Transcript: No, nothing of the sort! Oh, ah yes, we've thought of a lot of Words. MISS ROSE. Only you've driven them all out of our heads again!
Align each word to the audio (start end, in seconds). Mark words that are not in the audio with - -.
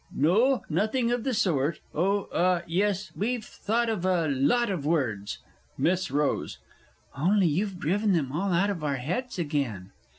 No, 0.15 0.63
nothing 0.67 1.11
of 1.11 1.23
the 1.23 1.33
sort! 1.35 1.79
Oh, 1.93 2.27
ah 2.33 2.63
yes, 2.65 3.11
we've 3.15 3.45
thought 3.45 3.87
of 3.87 4.03
a 4.03 4.27
lot 4.29 4.71
of 4.71 4.83
Words. 4.83 5.37
MISS 5.77 6.09
ROSE. 6.09 6.57
Only 7.15 7.45
you've 7.45 7.77
driven 7.77 8.13
them 8.13 8.31
all 8.31 8.51
out 8.51 8.71
of 8.71 8.83
our 8.83 8.95
heads 8.97 9.37
again! 9.37 9.91